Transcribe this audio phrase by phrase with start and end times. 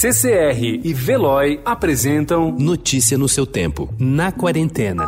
[0.00, 5.06] CCR e Veloy apresentam Notícia no seu tempo, na quarentena.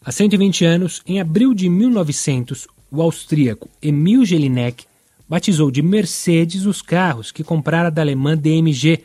[0.00, 4.84] Há 120 anos, em abril de 1900, o austríaco Emil Jelinek
[5.28, 9.00] batizou de Mercedes os carros que comprara da alemã DMG,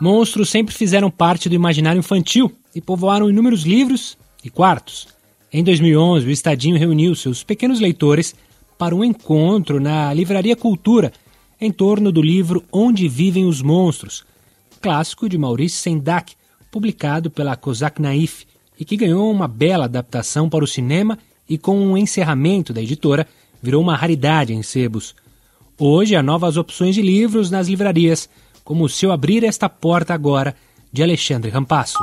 [0.02, 5.08] Monstros sempre fizeram parte do imaginário infantil e povoaram inúmeros livros e quartos.
[5.54, 8.34] Em 2011, o Estadinho reuniu seus pequenos leitores
[8.80, 11.14] para um encontro na Livraria Cultura
[11.60, 14.24] em torno do livro Onde Vivem os Monstros,
[14.82, 16.34] clássico de Maurice Sendak,
[16.72, 18.48] publicado pela Kozak Naif
[18.80, 23.28] e que ganhou uma bela adaptação para o cinema e com o encerramento da editora
[23.62, 25.14] virou uma raridade em sebos.
[25.78, 28.28] Hoje há novas opções de livros nas livrarias,
[28.64, 30.56] como Se Eu Abrir Esta Porta Agora,
[30.92, 31.98] de Alexandre Rampasso.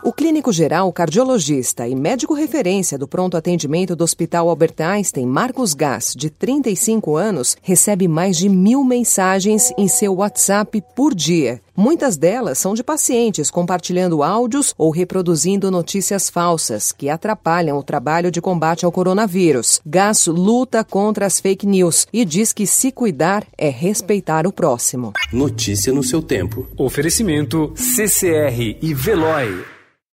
[0.00, 5.74] O clínico geral, cardiologista e médico referência do pronto atendimento do Hospital Albert Einstein, Marcos
[5.74, 11.60] Gass, de 35 anos, recebe mais de mil mensagens em seu WhatsApp por dia.
[11.76, 18.30] Muitas delas são de pacientes compartilhando áudios ou reproduzindo notícias falsas que atrapalham o trabalho
[18.30, 19.80] de combate ao coronavírus.
[19.84, 25.12] Gass luta contra as fake news e diz que se cuidar é respeitar o próximo.
[25.32, 26.68] Notícia no seu tempo.
[26.76, 29.77] Oferecimento CCR e Veloy.